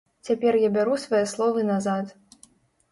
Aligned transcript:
Цяпер 0.29 0.53
я 0.61 0.69
бяру 0.77 0.97
свае 1.05 1.21
словы 1.35 1.69
назад. 1.71 2.13